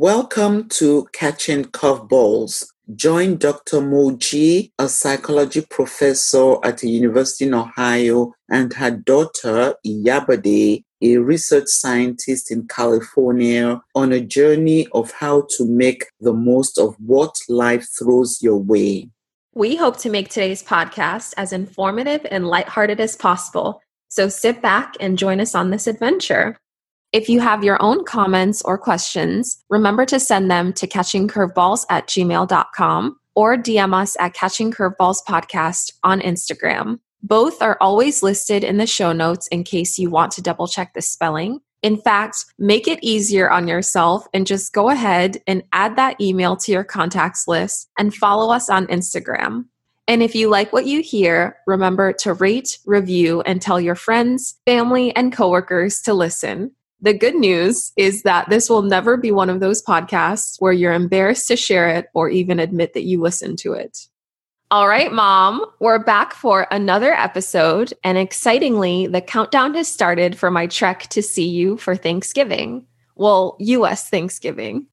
[0.00, 2.68] Welcome to Catching Curveballs.
[2.94, 3.78] Join Dr.
[3.78, 11.66] Moji, a psychology professor at the University in Ohio, and her daughter, Iyabade, a research
[11.66, 17.84] scientist in California, on a journey of how to make the most of what life
[17.98, 19.10] throws your way.
[19.56, 23.82] We hope to make today's podcast as informative and lighthearted as possible.
[24.10, 26.56] So sit back and join us on this adventure.
[27.12, 32.06] If you have your own comments or questions, remember to send them to catchingcurveballs at
[32.06, 36.98] gmail.com or DM us at Catching Curveballs Podcast on Instagram.
[37.22, 40.92] Both are always listed in the show notes in case you want to double check
[40.92, 41.60] the spelling.
[41.82, 46.56] In fact, make it easier on yourself and just go ahead and add that email
[46.56, 49.64] to your contacts list and follow us on Instagram.
[50.08, 54.56] And if you like what you hear, remember to rate, review, and tell your friends,
[54.66, 56.72] family, and coworkers to listen.
[57.00, 60.92] The good news is that this will never be one of those podcasts where you're
[60.92, 64.08] embarrassed to share it or even admit that you listened to it.
[64.72, 67.94] All right, mom, we're back for another episode.
[68.02, 72.84] And excitingly, the countdown has started for my trek to see you for Thanksgiving.
[73.14, 74.86] Well, US Thanksgiving.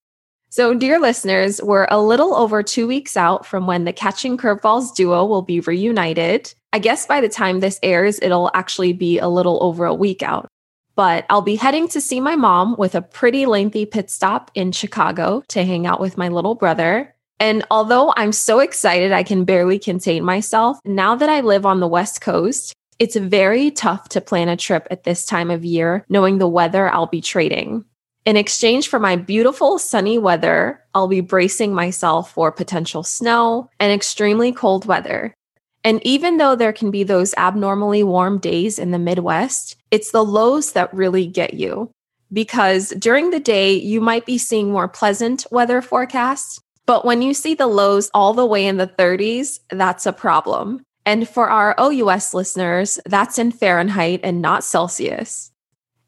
[0.49, 4.95] So, dear listeners, we're a little over two weeks out from when the Catching Curveballs
[4.95, 6.53] duo will be reunited.
[6.71, 10.21] I guess by the time this airs, it'll actually be a little over a week
[10.21, 10.47] out
[10.95, 14.71] but I'll be heading to see my mom with a pretty lengthy pit stop in
[14.71, 17.13] Chicago to hang out with my little brother.
[17.39, 21.79] And although I'm so excited I can barely contain myself, now that I live on
[21.79, 26.05] the West Coast, it's very tough to plan a trip at this time of year,
[26.07, 27.83] knowing the weather I'll be trading.
[28.25, 33.91] In exchange for my beautiful sunny weather, I'll be bracing myself for potential snow and
[33.91, 35.35] extremely cold weather.
[35.85, 40.25] And even though there can be those abnormally warm days in the Midwest, it's the
[40.25, 41.91] lows that really get you.
[42.33, 46.59] Because during the day, you might be seeing more pleasant weather forecasts.
[46.87, 50.81] But when you see the lows all the way in the 30s, that's a problem.
[51.05, 55.51] And for our OUS listeners, that's in Fahrenheit and not Celsius.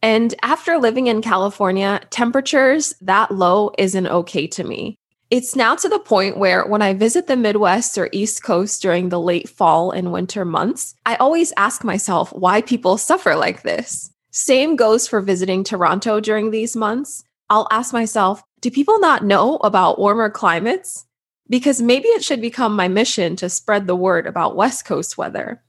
[0.02, 4.97] And after living in California, temperatures that low isn't okay to me.
[5.30, 9.10] It's now to the point where when I visit the Midwest or East Coast during
[9.10, 14.10] the late fall and winter months, I always ask myself why people suffer like this.
[14.32, 17.26] Same goes for visiting Toronto during these months.
[17.50, 21.06] I'll ask myself, do people not know about warmer climates?
[21.50, 25.62] Because maybe it should become my mission to spread the word about West Coast weather.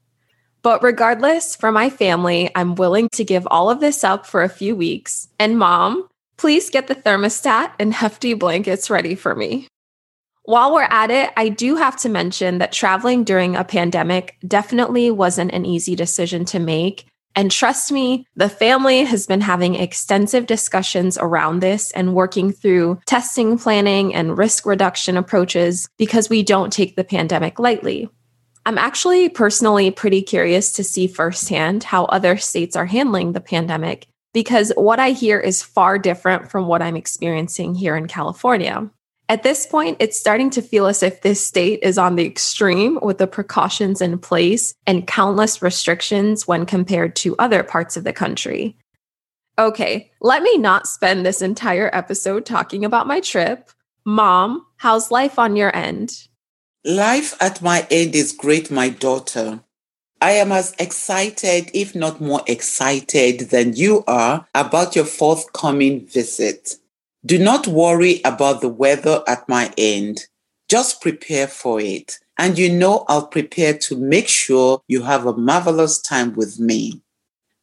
[0.62, 4.48] But regardless, for my family, I'm willing to give all of this up for a
[4.48, 5.26] few weeks.
[5.40, 6.08] And mom,
[6.38, 9.66] Please get the thermostat and hefty blankets ready for me.
[10.44, 15.10] While we're at it, I do have to mention that traveling during a pandemic definitely
[15.10, 17.06] wasn't an easy decision to make.
[17.34, 23.00] And trust me, the family has been having extensive discussions around this and working through
[23.04, 28.08] testing planning and risk reduction approaches because we don't take the pandemic lightly.
[28.64, 34.06] I'm actually personally pretty curious to see firsthand how other states are handling the pandemic
[34.38, 38.88] because what I hear is far different from what I'm experiencing here in California.
[39.28, 43.00] At this point, it's starting to feel as if this state is on the extreme
[43.02, 48.12] with the precautions in place and countless restrictions when compared to other parts of the
[48.12, 48.76] country.
[49.58, 53.72] Okay, let me not spend this entire episode talking about my trip.
[54.04, 56.28] Mom, how's life on your end?
[56.84, 59.64] Life at my end is great, my daughter.
[60.20, 66.76] I am as excited, if not more excited than you are about your forthcoming visit.
[67.24, 70.26] Do not worry about the weather at my end.
[70.68, 72.18] Just prepare for it.
[72.36, 77.00] And you know I'll prepare to make sure you have a marvelous time with me.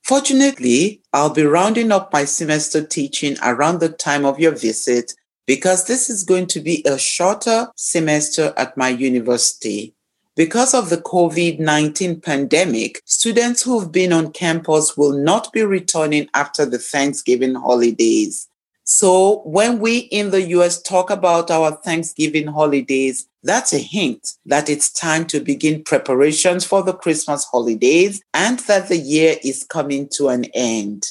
[0.03, 5.13] Fortunately, I'll be rounding up my semester teaching around the time of your visit
[5.47, 9.94] because this is going to be a shorter semester at my university.
[10.35, 16.27] Because of the COVID 19 pandemic, students who've been on campus will not be returning
[16.33, 18.49] after the Thanksgiving holidays.
[18.83, 24.69] So, when we in the US talk about our Thanksgiving holidays, that's a hint that
[24.69, 30.09] it's time to begin preparations for the Christmas holidays and that the year is coming
[30.15, 31.07] to an end.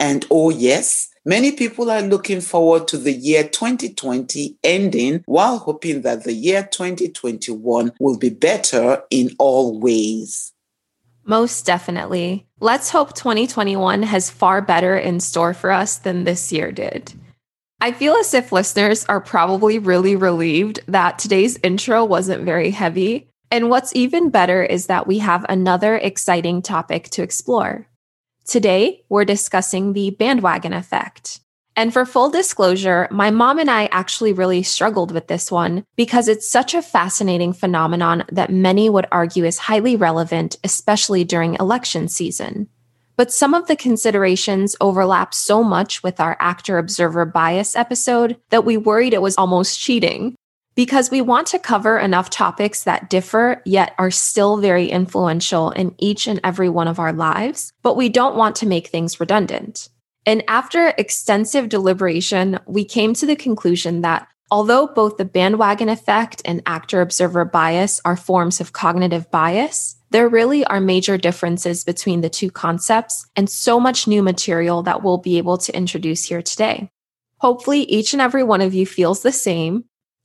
[0.00, 6.00] And oh, yes, Many people are looking forward to the year 2020 ending while hoping
[6.00, 10.54] that the year 2021 will be better in all ways.
[11.26, 12.46] Most definitely.
[12.60, 17.12] Let's hope 2021 has far better in store for us than this year did.
[17.78, 23.28] I feel as if listeners are probably really relieved that today's intro wasn't very heavy.
[23.50, 27.86] And what's even better is that we have another exciting topic to explore.
[28.48, 31.40] Today, we're discussing the bandwagon effect.
[31.76, 36.28] And for full disclosure, my mom and I actually really struggled with this one because
[36.28, 42.08] it's such a fascinating phenomenon that many would argue is highly relevant, especially during election
[42.08, 42.70] season.
[43.18, 48.64] But some of the considerations overlap so much with our actor observer bias episode that
[48.64, 50.36] we worried it was almost cheating.
[50.78, 55.92] Because we want to cover enough topics that differ yet are still very influential in
[55.98, 59.88] each and every one of our lives, but we don't want to make things redundant.
[60.24, 66.42] And after extensive deliberation, we came to the conclusion that although both the bandwagon effect
[66.44, 72.20] and actor observer bias are forms of cognitive bias, there really are major differences between
[72.20, 76.40] the two concepts and so much new material that we'll be able to introduce here
[76.40, 76.88] today.
[77.38, 79.82] Hopefully, each and every one of you feels the same.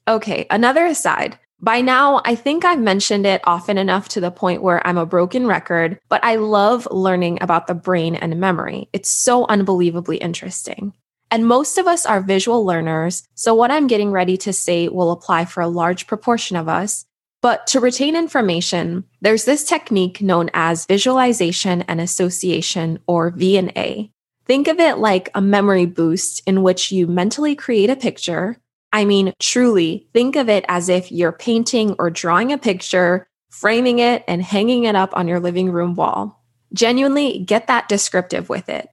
[0.08, 1.40] Okay, another aside.
[1.62, 5.06] By now, I think I've mentioned it often enough to the point where I'm a
[5.06, 8.90] broken record, but I love learning about the brain and memory.
[8.92, 10.94] It's so unbelievably interesting.
[11.32, 15.12] And most of us are visual learners, so what I'm getting ready to say will
[15.12, 17.06] apply for a large proportion of us.
[17.42, 24.12] But to retain information, there's this technique known as visualization and association, or V&A.
[24.46, 28.58] Think of it like a memory boost in which you mentally create a picture,
[28.94, 33.98] I mean, truly think of it as if you're painting or drawing a picture, framing
[33.98, 36.44] it, and hanging it up on your living room wall.
[36.74, 38.88] Genuinely get that descriptive with it.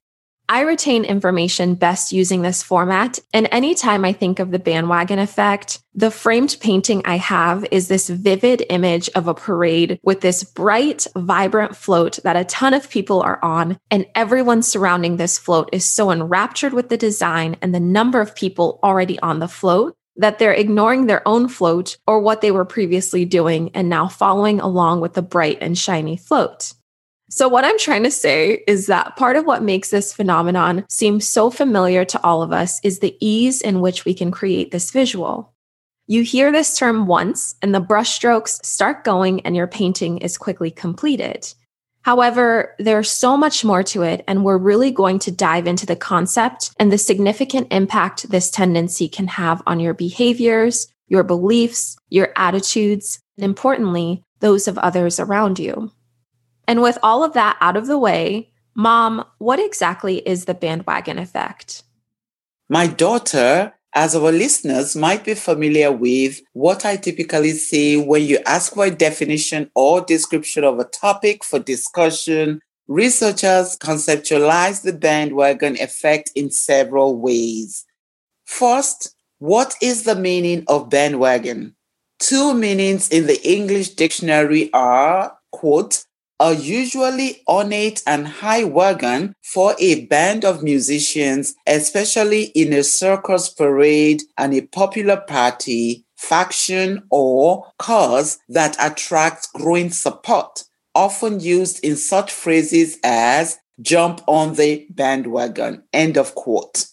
[0.51, 5.79] I retain information best using this format, and anytime I think of the bandwagon effect,
[5.95, 11.07] the framed painting I have is this vivid image of a parade with this bright,
[11.15, 15.85] vibrant float that a ton of people are on, and everyone surrounding this float is
[15.85, 20.37] so enraptured with the design and the number of people already on the float that
[20.37, 24.99] they're ignoring their own float or what they were previously doing and now following along
[24.99, 26.73] with the bright and shiny float.
[27.33, 31.21] So, what I'm trying to say is that part of what makes this phenomenon seem
[31.21, 34.91] so familiar to all of us is the ease in which we can create this
[34.91, 35.53] visual.
[36.07, 40.71] You hear this term once, and the brushstrokes start going, and your painting is quickly
[40.71, 41.47] completed.
[42.01, 45.95] However, there's so much more to it, and we're really going to dive into the
[45.95, 52.33] concept and the significant impact this tendency can have on your behaviors, your beliefs, your
[52.35, 55.89] attitudes, and importantly, those of others around you.
[56.71, 61.19] And with all of that out of the way, Mom, what exactly is the bandwagon
[61.19, 61.83] effect?
[62.69, 68.39] My daughter, as our listeners might be familiar with, what I typically say when you
[68.45, 75.75] ask for a definition or description of a topic for discussion, researchers conceptualize the bandwagon
[75.77, 77.85] effect in several ways.
[78.45, 81.75] First, what is the meaning of bandwagon?
[82.19, 86.05] Two meanings in the English dictionary are, quote,
[86.41, 93.47] a usually ornate and high wagon for a band of musicians, especially in a circus
[93.47, 100.63] parade and a popular party, faction, or cause that attracts growing support,
[100.95, 105.83] often used in such phrases as jump on the bandwagon.
[105.93, 106.87] End of quote.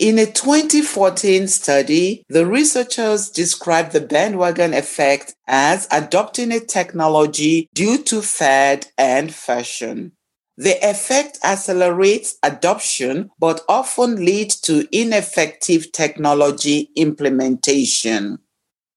[0.00, 8.02] In a 2014 study, the researchers described the bandwagon effect as adopting a technology due
[8.04, 10.12] to fad and fashion.
[10.56, 18.38] The effect accelerates adoption but often leads to ineffective technology implementation.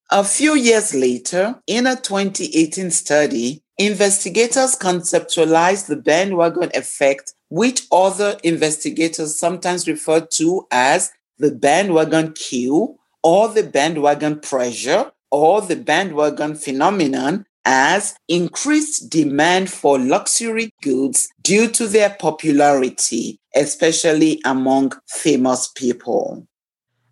[0.10, 8.36] A few years later, in a 2018 study, investigators conceptualized the bandwagon effect which other
[8.44, 16.56] investigators sometimes refer to as the bandwagon cue or the bandwagon pressure or the bandwagon
[16.56, 26.48] phenomenon as increased demand for luxury goods due to their popularity, especially among famous people.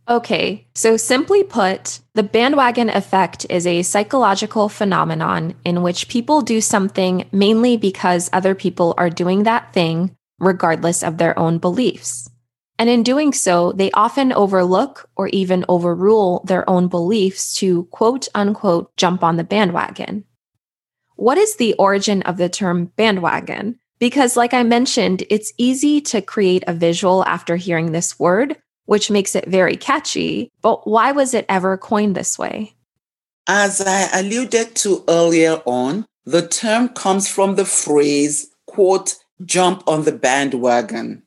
[0.09, 6.59] Okay, so simply put, the bandwagon effect is a psychological phenomenon in which people do
[6.61, 12.29] something mainly because other people are doing that thing regardless of their own beliefs.
[12.77, 18.27] And in doing so, they often overlook or even overrule their own beliefs to quote
[18.33, 20.25] unquote jump on the bandwagon.
[21.15, 23.79] What is the origin of the term bandwagon?
[23.99, 29.11] Because, like I mentioned, it's easy to create a visual after hearing this word, which
[29.11, 30.49] makes it very catchy.
[30.63, 32.73] But why was it ever coined this way?
[33.45, 40.03] As I alluded to earlier on, the term comes from the phrase, quote, jump on
[40.03, 41.23] the bandwagon.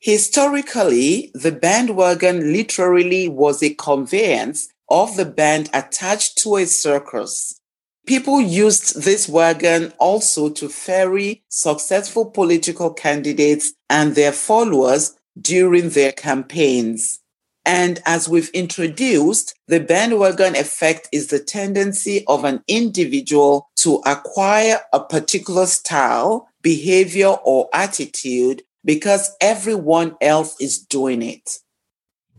[0.00, 7.58] Historically, the bandwagon literally was a conveyance of the band attached to a circus.
[8.06, 16.12] People used this wagon also to ferry successful political candidates and their followers during their
[16.12, 17.20] campaigns.
[17.64, 24.80] And as we've introduced, the bandwagon effect is the tendency of an individual to acquire
[24.92, 31.58] a particular style, behavior, or attitude because everyone else is doing it.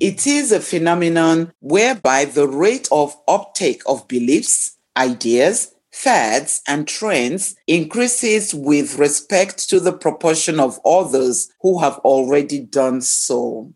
[0.02, 7.56] It is a phenomenon whereby the rate of uptake of beliefs, ideas, fads, and trends
[7.66, 13.74] increases with respect to the proportion of others who have already done so.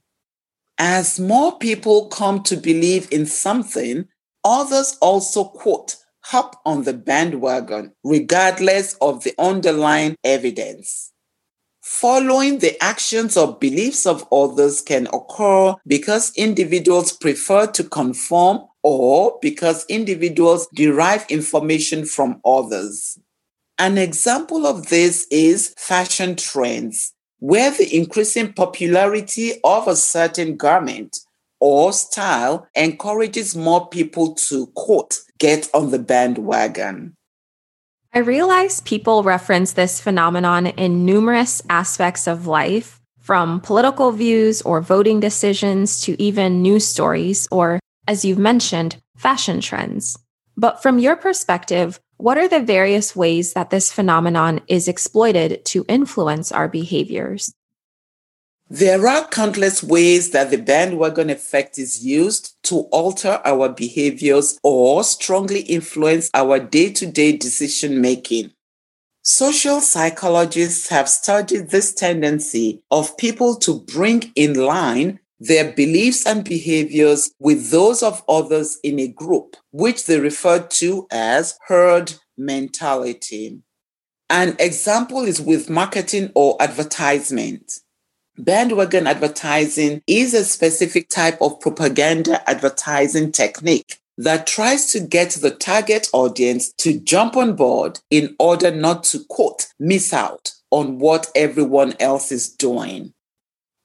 [0.77, 4.07] As more people come to believe in something,
[4.43, 5.95] others also quote
[6.29, 11.11] hop on the bandwagon, regardless of the underlying evidence.
[11.81, 19.39] Following the actions or beliefs of others can occur because individuals prefer to conform or
[19.41, 23.17] because individuals derive information from others.
[23.79, 31.21] An example of this is fashion trends, where the increasing popularity of a certain garment
[31.59, 37.15] or style encourages more people to, quote, get on the bandwagon.
[38.13, 44.81] I realize people reference this phenomenon in numerous aspects of life, from political views or
[44.81, 50.17] voting decisions to even news stories or, as you've mentioned, fashion trends.
[50.57, 55.85] But from your perspective, what are the various ways that this phenomenon is exploited to
[55.87, 57.53] influence our behaviors?
[58.71, 65.03] There are countless ways that the bandwagon effect is used to alter our behaviors or
[65.03, 68.51] strongly influence our day to day decision making.
[69.23, 76.43] Social psychologists have studied this tendency of people to bring in line their beliefs and
[76.43, 83.63] behaviors with those of others in a group, which they refer to as herd mentality.
[84.29, 87.79] An example is with marketing or advertisement.
[88.39, 95.51] Bandwagon advertising is a specific type of propaganda advertising technique that tries to get the
[95.51, 101.29] target audience to jump on board in order not to, quote, miss out on what
[101.35, 103.13] everyone else is doing.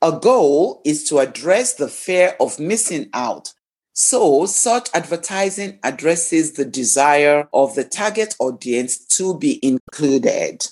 [0.00, 3.52] A goal is to address the fear of missing out.
[3.92, 10.64] So, such advertising addresses the desire of the target audience to be included.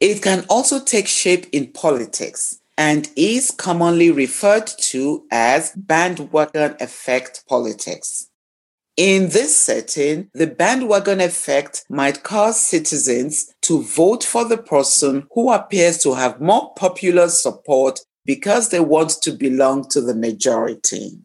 [0.00, 7.44] It can also take shape in politics and is commonly referred to as bandwagon effect
[7.46, 8.30] politics.
[8.96, 15.52] In this setting, the bandwagon effect might cause citizens to vote for the person who
[15.52, 21.18] appears to have more popular support because they want to belong to the majority.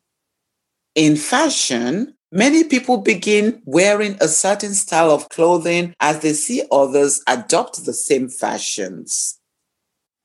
[0.94, 7.22] In fashion, many people begin wearing a certain style of clothing as they see others
[7.30, 9.40] adopt the same fashions.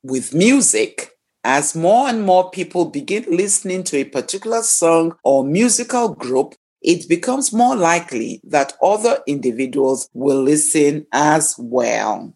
[0.03, 1.11] With music,
[1.43, 7.07] as more and more people begin listening to a particular song or musical group, it
[7.07, 12.33] becomes more likely that other individuals will listen as well.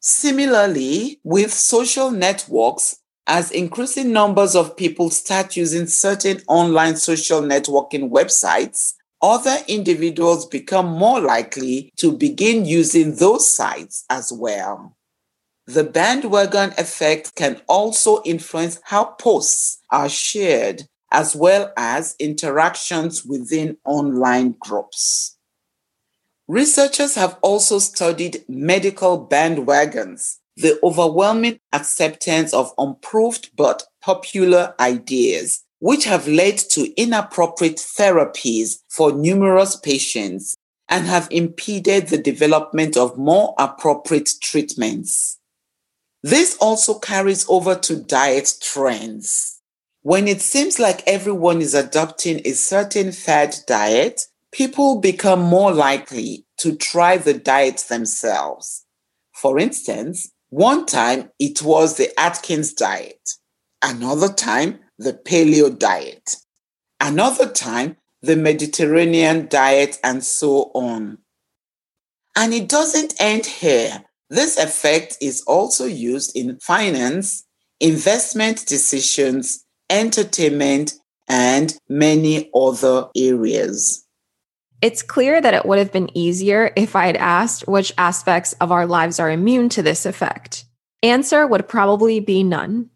[0.00, 2.96] Similarly, with social networks,
[3.26, 10.86] as increasing numbers of people start using certain online social networking websites, other individuals become
[10.86, 14.94] more likely to begin using those sites as well.
[15.66, 23.78] The bandwagon effect can also influence how posts are shared as well as interactions within
[23.84, 25.38] online groups.
[26.46, 36.04] Researchers have also studied medical bandwagons, the overwhelming acceptance of unproved but popular ideas, which
[36.04, 40.58] have led to inappropriate therapies for numerous patients
[40.90, 45.38] and have impeded the development of more appropriate treatments.
[46.24, 49.60] This also carries over to diet trends.
[50.00, 56.46] When it seems like everyone is adopting a certain fad diet, people become more likely
[56.60, 58.86] to try the diet themselves.
[59.34, 63.32] For instance, one time it was the Atkins diet,
[63.82, 66.36] another time the paleo diet,
[67.00, 71.18] another time the Mediterranean diet, and so on.
[72.34, 74.06] And it doesn't end here.
[74.30, 77.44] This effect is also used in finance,
[77.80, 80.94] investment decisions, entertainment,
[81.28, 84.06] and many other areas.
[84.82, 88.70] It's clear that it would have been easier if I had asked which aspects of
[88.70, 90.64] our lives are immune to this effect.
[91.02, 92.90] Answer would probably be none.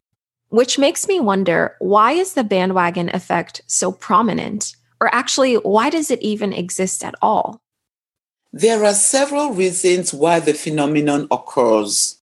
[0.50, 4.76] Which makes me wonder why is the bandwagon effect so prominent?
[5.00, 7.62] Or actually, why does it even exist at all?
[8.52, 12.18] There are several reasons why the phenomenon occurs.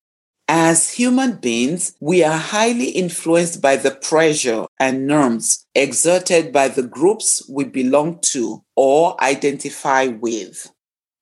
[0.49, 6.83] As human beings, we are highly influenced by the pressure and norms exerted by the
[6.83, 10.71] groups we belong to or identify with.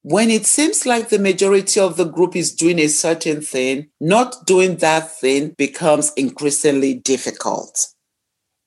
[0.03, 4.47] When it seems like the majority of the group is doing a certain thing, not
[4.47, 7.89] doing that thing becomes increasingly difficult.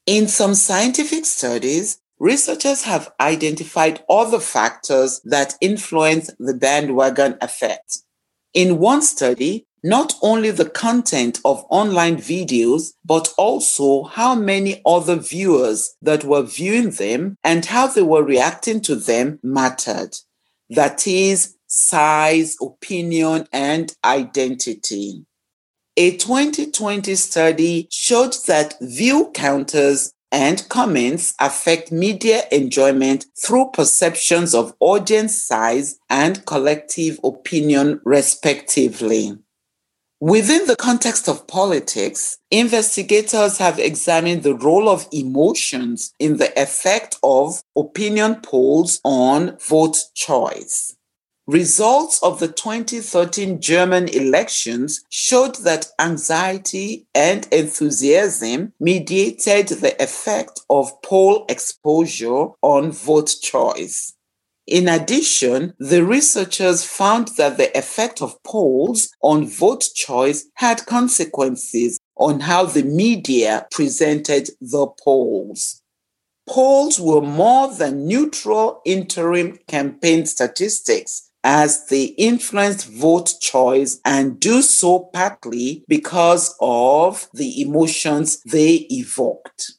[0.08, 8.00] In some scientific studies, researchers have identified other factors that influence the bandwagon effect.
[8.53, 15.15] In one study, not only the content of online videos, but also how many other
[15.15, 20.15] viewers that were viewing them and how they were reacting to them mattered.
[20.69, 25.25] That is, size, opinion, and identity.
[25.95, 34.74] A 2020 study showed that view counters and comments affect media enjoyment through perceptions of
[34.79, 39.38] audience size and collective opinion, respectively.
[40.19, 47.17] Within the context of politics, investigators have examined the role of emotions in the effect
[47.22, 50.96] of opinion polls on vote choice.
[51.47, 61.01] Results of the 2013 German elections showed that anxiety and enthusiasm mediated the effect of
[61.03, 64.13] poll exposure on vote choice.
[64.65, 71.97] In addition, the researchers found that the effect of polls on vote choice had consequences
[72.17, 75.81] on how the media presented the polls.
[76.45, 84.62] Polls were more than neutral interim campaign statistics as they influenced vote choice and do
[84.62, 89.74] so partly because of the emotions they evoked.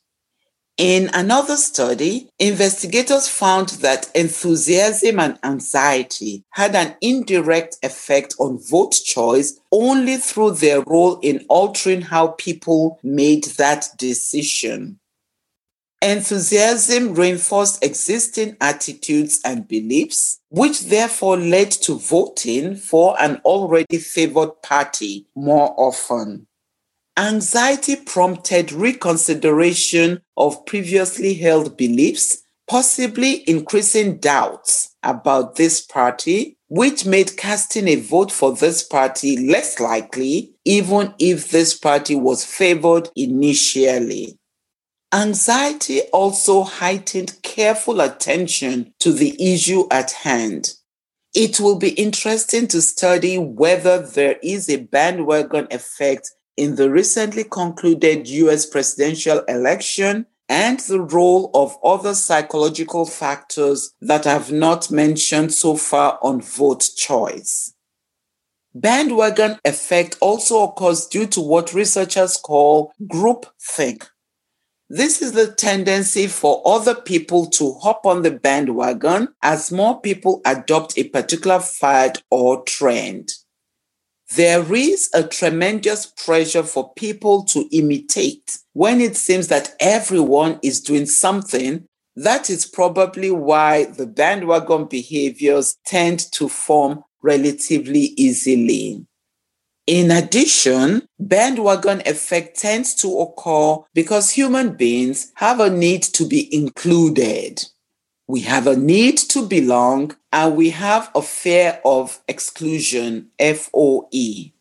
[0.78, 8.92] In another study, investigators found that enthusiasm and anxiety had an indirect effect on vote
[9.04, 15.00] choice only through their role in altering how people made that decision.
[16.00, 24.62] Enthusiasm reinforced existing attitudes and beliefs, which therefore led to voting for an already favored
[24.62, 26.46] party more often.
[27.16, 37.36] Anxiety prompted reconsideration of previously held beliefs, possibly increasing doubts about this party, which made
[37.36, 44.37] casting a vote for this party less likely, even if this party was favored initially.
[45.12, 50.74] Anxiety also heightened careful attention to the issue at hand.
[51.34, 57.44] It will be interesting to study whether there is a bandwagon effect in the recently
[57.44, 65.54] concluded US presidential election and the role of other psychological factors that I've not mentioned
[65.54, 67.72] so far on vote choice.
[68.74, 74.06] Bandwagon effect also occurs due to what researchers call group think.
[74.90, 80.40] This is the tendency for other people to hop on the bandwagon as more people
[80.46, 83.30] adopt a particular fad or trend.
[84.34, 90.80] There is a tremendous pressure for people to imitate when it seems that everyone is
[90.80, 91.84] doing something.
[92.16, 99.06] That is probably why the bandwagon behaviors tend to form relatively easily.
[99.88, 106.54] In addition, bandwagon effect tends to occur because human beings have a need to be
[106.54, 107.64] included.
[108.26, 114.52] We have a need to belong and we have a fear of exclusion, FOE.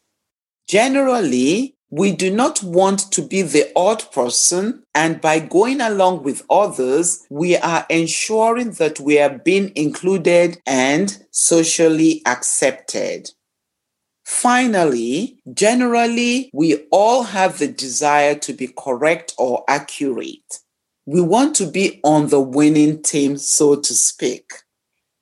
[0.65, 6.45] Generally, we do not want to be the odd person, and by going along with
[6.49, 13.31] others, we are ensuring that we are being included and socially accepted.
[14.27, 20.59] Finally, generally, we all have the desire to be correct or accurate
[21.07, 24.51] we want to be on the winning team, so to speak.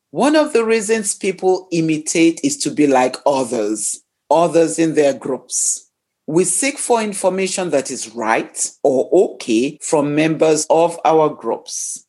[0.10, 5.92] One of the reasons people imitate is to be like others, others in their groups.
[6.26, 12.04] We seek for information that is right or okay from members of our groups.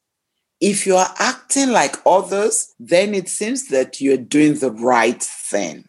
[0.59, 5.85] If you are acting like others, then it seems that you're doing the right thing.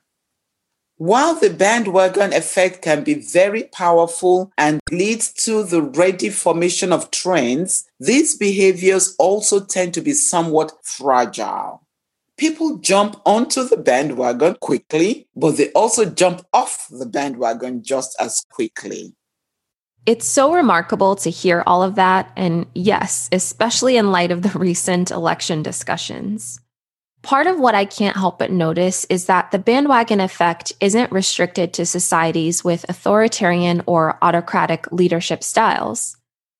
[0.98, 7.12] While the bandwagon effect can be very powerful and leads to the ready formation of
[7.12, 11.84] trends, these behaviors also tend to be somewhat fragile.
[12.36, 18.44] People jump onto the bandwagon quickly, but they also jump off the bandwagon just as
[18.50, 19.14] quickly.
[20.08, 22.32] It's so remarkable to hear all of that.
[22.36, 26.60] And yes, especially in light of the recent election discussions.
[27.28, 31.74] Part of what I can't help but notice is that the bandwagon effect isn't restricted
[31.74, 36.16] to societies with authoritarian or autocratic leadership styles.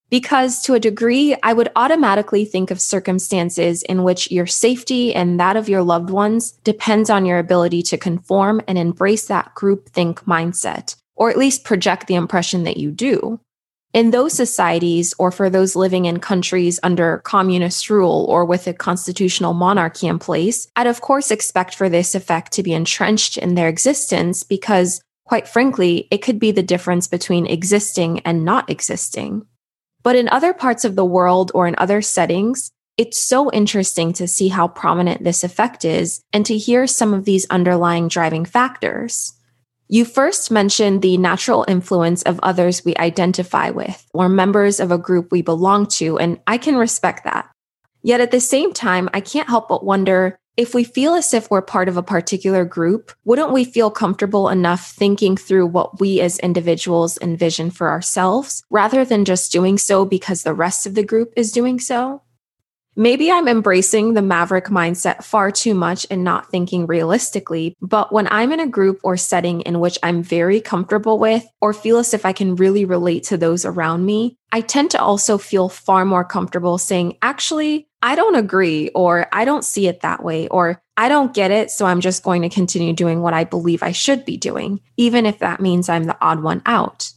[0.10, 5.40] Because to a degree, I would automatically think of circumstances in which your safety and
[5.40, 10.26] that of your loved ones depends on your ability to conform and embrace that groupthink
[10.26, 13.40] mindset, or at least project the impression that you do.
[13.94, 18.74] In those societies, or for those living in countries under communist rule or with a
[18.74, 23.56] constitutional monarchy in place, I'd of course expect for this effect to be entrenched in
[23.56, 29.46] their existence because, quite frankly, it could be the difference between existing and not existing.
[30.04, 34.28] But in other parts of the world or in other settings, it's so interesting to
[34.28, 39.34] see how prominent this effect is and to hear some of these underlying driving factors.
[39.90, 44.98] You first mentioned the natural influence of others we identify with or members of a
[44.98, 47.50] group we belong to, and I can respect that.
[48.04, 51.50] Yet at the same time, I can't help but wonder if we feel as if
[51.50, 56.20] we're part of a particular group, wouldn't we feel comfortable enough thinking through what we
[56.20, 61.04] as individuals envision for ourselves rather than just doing so because the rest of the
[61.04, 62.24] group is doing so?
[63.00, 68.28] Maybe I'm embracing the maverick mindset far too much and not thinking realistically, but when
[68.32, 72.16] I'm in a group or setting in which I'm very comfortable with or feel as
[72.16, 76.06] if I can really relate to those around me, I tend to also feel far
[76.06, 80.82] more comfortable saying, actually, I don't agree, or I don't see it that way, or
[80.98, 83.92] I don't get it, so I'm just going to continue doing what I believe I
[83.92, 87.12] should be doing, even if that means I'm the odd one out.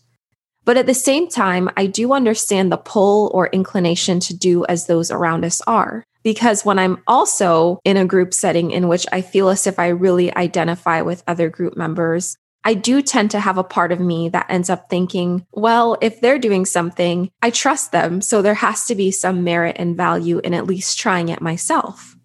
[0.64, 4.86] But at the same time, I do understand the pull or inclination to do as
[4.86, 6.04] those around us are.
[6.22, 9.88] Because when I'm also in a group setting in which I feel as if I
[9.88, 14.28] really identify with other group members, I do tend to have a part of me
[14.28, 18.20] that ends up thinking, well, if they're doing something, I trust them.
[18.20, 22.16] So there has to be some merit and value in at least trying it myself.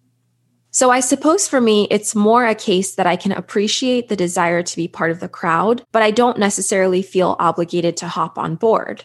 [0.76, 4.62] So I suppose for me, it's more a case that I can appreciate the desire
[4.62, 8.56] to be part of the crowd, but I don't necessarily feel obligated to hop on
[8.56, 9.04] board.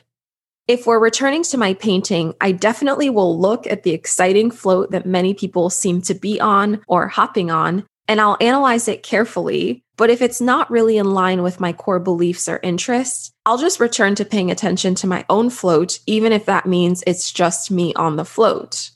[0.68, 5.06] If we're returning to my painting, I definitely will look at the exciting float that
[5.06, 9.82] many people seem to be on or hopping on, and I'll analyze it carefully.
[9.96, 13.80] But if it's not really in line with my core beliefs or interests, I'll just
[13.80, 17.94] return to paying attention to my own float, even if that means it's just me
[17.94, 18.92] on the float.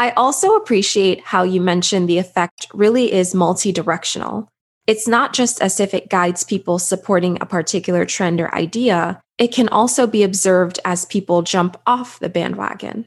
[0.00, 4.48] I also appreciate how you mentioned the effect really is multi-directional.
[4.86, 9.52] It's not just as if it guides people supporting a particular trend or idea, it
[9.52, 13.04] can also be observed as people jump off the bandwagon.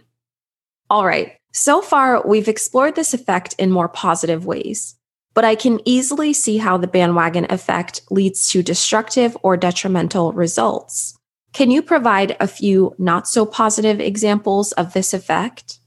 [0.87, 4.93] All right, so far we've explored this effect in more positive ways,
[5.33, 11.17] but I can easily see how the bandwagon effect leads to destructive or detrimental results.
[11.53, 15.79] Can you provide a few not so positive examples of this effect?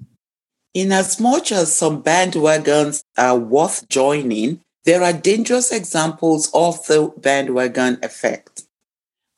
[0.76, 8.64] Inasmuch as some bandwagons are worth joining, there are dangerous examples of the bandwagon effect.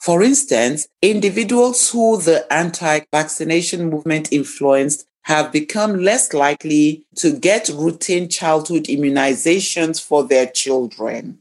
[0.00, 7.68] For instance, individuals who the anti vaccination movement influenced have become less likely to get
[7.68, 11.38] routine childhood immunizations for their children.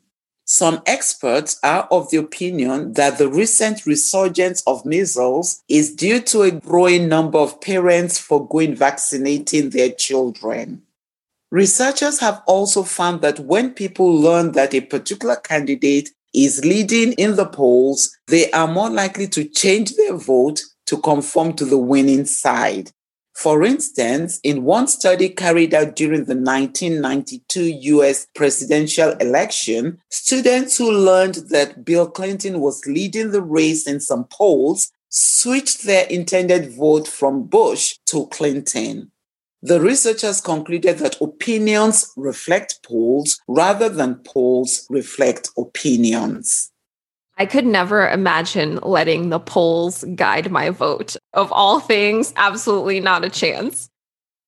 [0.50, 6.44] Some experts are of the opinion that the recent resurgence of measles is due to
[6.44, 10.84] a growing number of parents forgoing vaccinating their children.
[11.52, 17.36] Researchers have also found that when people learn that a particular candidate is leading in
[17.36, 22.24] the polls, they are more likely to change their vote to conform to the winning
[22.24, 22.90] side.
[23.38, 27.62] For instance, in one study carried out during the 1992
[27.94, 34.24] US presidential election, students who learned that Bill Clinton was leading the race in some
[34.24, 39.12] polls switched their intended vote from Bush to Clinton.
[39.62, 46.72] The researchers concluded that opinions reflect polls rather than polls reflect opinions.
[47.40, 51.16] I could never imagine letting the polls guide my vote.
[51.34, 53.90] Of all things, absolutely not a chance.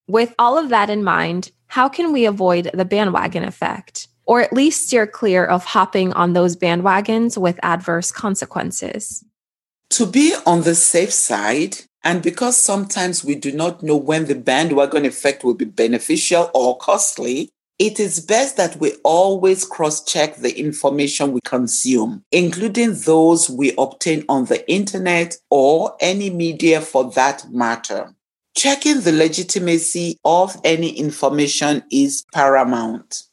[0.07, 4.07] With all of that in mind, how can we avoid the bandwagon effect?
[4.25, 9.23] Or at least steer clear of hopping on those bandwagons with adverse consequences?
[9.91, 14.35] To be on the safe side, and because sometimes we do not know when the
[14.35, 20.35] bandwagon effect will be beneficial or costly, it is best that we always cross check
[20.35, 27.09] the information we consume, including those we obtain on the internet or any media for
[27.11, 28.13] that matter.
[28.55, 33.23] Checking the legitimacy of any information is paramount.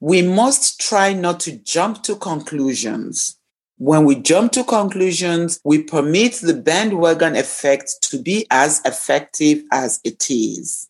[0.00, 3.38] We must try not to jump to conclusions.
[3.76, 10.00] When we jump to conclusions, we permit the bandwagon effect to be as effective as
[10.04, 10.88] it is.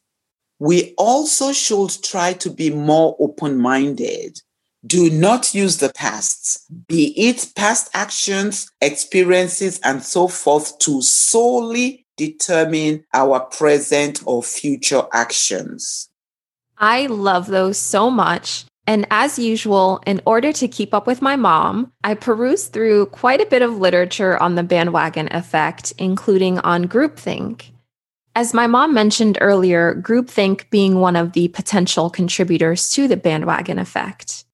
[0.58, 4.40] We also should try to be more open minded.
[4.86, 12.06] Do not use the past, be it past actions, experiences, and so forth, to solely
[12.16, 16.10] determine our present or future actions.
[16.78, 18.66] I love those so much.
[18.86, 23.40] And as usual, in order to keep up with my mom, I perused through quite
[23.40, 27.70] a bit of literature on the bandwagon effect, including on groupthink.
[28.36, 33.78] As my mom mentioned earlier, groupthink being one of the potential contributors to the bandwagon
[33.78, 34.44] effect.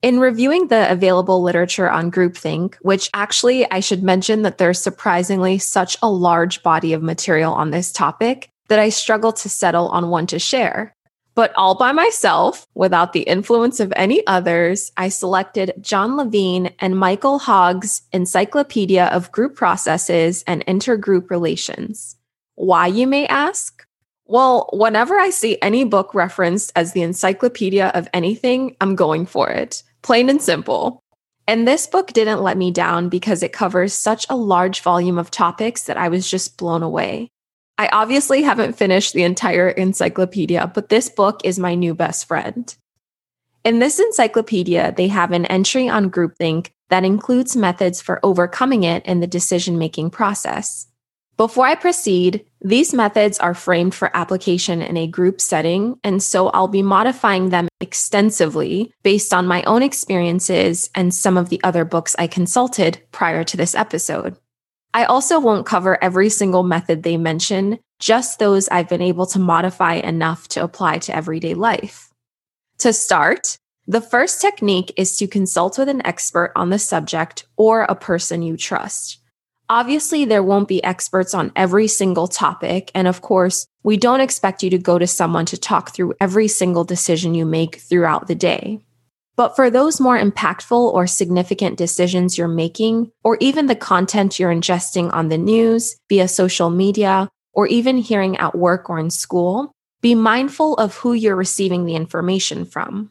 [0.00, 5.58] In reviewing the available literature on groupthink, which actually I should mention that there's surprisingly
[5.58, 10.08] such a large body of material on this topic that I struggle to settle on
[10.08, 10.94] one to share.
[11.34, 16.98] But all by myself, without the influence of any others, I selected John Levine and
[16.98, 22.17] Michael Hogg's Encyclopedia of Group Processes and Intergroup Relations.
[22.58, 23.86] Why, you may ask?
[24.26, 29.48] Well, whenever I see any book referenced as the encyclopedia of anything, I'm going for
[29.48, 29.84] it.
[30.02, 31.00] Plain and simple.
[31.46, 35.30] And this book didn't let me down because it covers such a large volume of
[35.30, 37.30] topics that I was just blown away.
[37.78, 42.74] I obviously haven't finished the entire encyclopedia, but this book is my new best friend.
[43.62, 49.06] In this encyclopedia, they have an entry on groupthink that includes methods for overcoming it
[49.06, 50.87] in the decision making process.
[51.38, 56.48] Before I proceed, these methods are framed for application in a group setting, and so
[56.48, 61.84] I'll be modifying them extensively based on my own experiences and some of the other
[61.84, 64.36] books I consulted prior to this episode.
[64.92, 69.38] I also won't cover every single method they mention, just those I've been able to
[69.38, 72.12] modify enough to apply to everyday life.
[72.78, 77.82] To start, the first technique is to consult with an expert on the subject or
[77.82, 79.20] a person you trust.
[79.70, 82.90] Obviously, there won't be experts on every single topic.
[82.94, 86.48] And of course, we don't expect you to go to someone to talk through every
[86.48, 88.80] single decision you make throughout the day.
[89.36, 94.52] But for those more impactful or significant decisions you're making, or even the content you're
[94.52, 99.72] ingesting on the news, via social media, or even hearing at work or in school,
[100.00, 103.10] be mindful of who you're receiving the information from.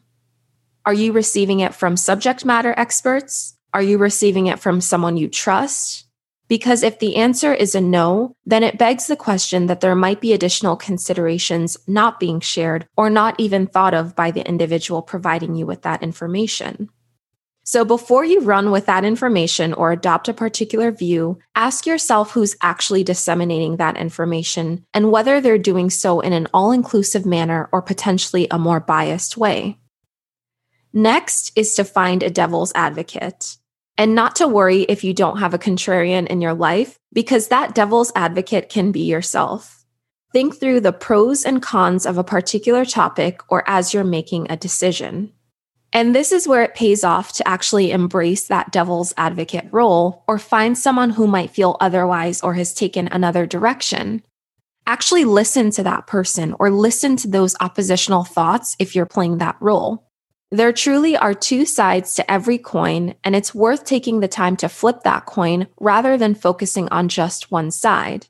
[0.84, 3.56] Are you receiving it from subject matter experts?
[3.72, 6.07] Are you receiving it from someone you trust?
[6.48, 10.20] Because if the answer is a no, then it begs the question that there might
[10.20, 15.54] be additional considerations not being shared or not even thought of by the individual providing
[15.54, 16.88] you with that information.
[17.64, 22.56] So before you run with that information or adopt a particular view, ask yourself who's
[22.62, 27.82] actually disseminating that information and whether they're doing so in an all inclusive manner or
[27.82, 29.78] potentially a more biased way.
[30.94, 33.58] Next is to find a devil's advocate
[33.98, 37.74] and not to worry if you don't have a contrarian in your life, because that
[37.74, 39.84] devil's advocate can be yourself.
[40.32, 44.56] Think through the pros and cons of a particular topic or as you're making a
[44.56, 45.32] decision.
[45.92, 50.38] And this is where it pays off to actually embrace that devil's advocate role or
[50.38, 54.22] find someone who might feel otherwise or has taken another direction.
[54.86, 59.56] Actually listen to that person or listen to those oppositional thoughts if you're playing that
[59.60, 60.07] role.
[60.50, 64.68] There truly are two sides to every coin, and it's worth taking the time to
[64.70, 68.28] flip that coin rather than focusing on just one side.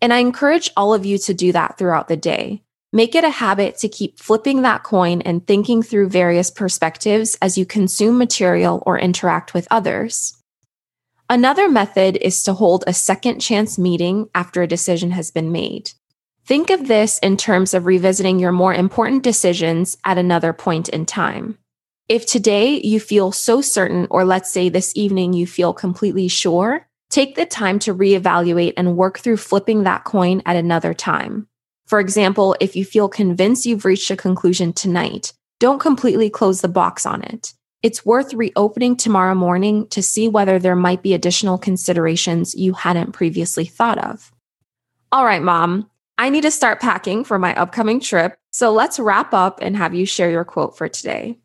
[0.00, 2.62] And I encourage all of you to do that throughout the day.
[2.94, 7.58] Make it a habit to keep flipping that coin and thinking through various perspectives as
[7.58, 10.38] you consume material or interact with others.
[11.28, 15.92] Another method is to hold a second chance meeting after a decision has been made.
[16.50, 21.06] Think of this in terms of revisiting your more important decisions at another point in
[21.06, 21.56] time.
[22.08, 26.88] If today you feel so certain, or let's say this evening you feel completely sure,
[27.08, 31.46] take the time to reevaluate and work through flipping that coin at another time.
[31.86, 36.68] For example, if you feel convinced you've reached a conclusion tonight, don't completely close the
[36.68, 37.54] box on it.
[37.84, 43.12] It's worth reopening tomorrow morning to see whether there might be additional considerations you hadn't
[43.12, 44.32] previously thought of.
[45.12, 45.88] All right, mom,
[46.20, 48.36] I need to start packing for my upcoming trip.
[48.50, 51.38] So let's wrap up and have you share your quote for today.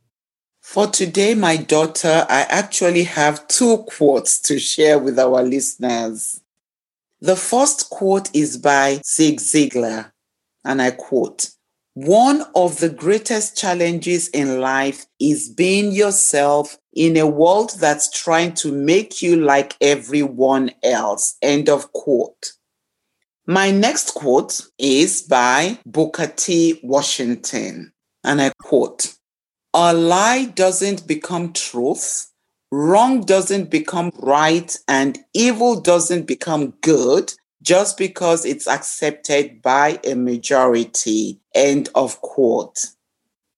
[0.59, 6.41] For today, my daughter, I actually have two quotes to share with our listeners.
[7.21, 10.11] The first quote is by Zig Ziglar,
[10.65, 11.51] and I quote
[11.93, 18.55] One of the greatest challenges in life is being yourself in a world that's trying
[18.55, 21.37] to make you like everyone else.
[21.41, 22.54] End of quote.
[23.47, 26.79] My next quote is by Booker T.
[26.81, 29.15] Washington, and I quote
[29.73, 32.31] A lie doesn't become truth,
[32.71, 40.15] wrong doesn't become right, and evil doesn't become good just because it's accepted by a
[40.15, 41.39] majority.
[41.53, 42.79] End of quote.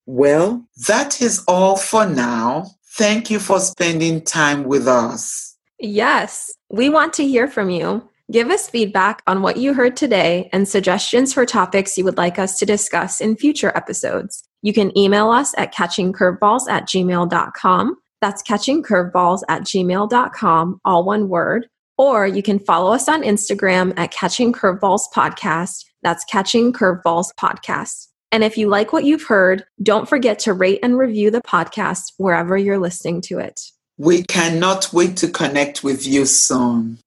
[0.06, 2.72] Well, that is all for now.
[2.98, 5.56] Thank you for spending time with us.
[5.80, 8.10] Yes, we want to hear from you.
[8.30, 12.38] Give us feedback on what you heard today and suggestions for topics you would like
[12.38, 14.44] us to discuss in future episodes.
[14.62, 17.98] You can email us at catchingcurveballs at gmail.com.
[18.20, 21.70] That's catchingcurveballs at gmail.com, all one word.
[21.98, 25.86] Or you can follow us on Instagram at Catching Curveballs Podcast.
[26.04, 28.08] That's Catching Curveballs Podcast.
[28.32, 32.12] And if you like what you've heard, don't forget to rate and review the podcast
[32.18, 33.62] wherever you're listening to it.
[33.98, 37.00] We cannot wait to connect with you soon.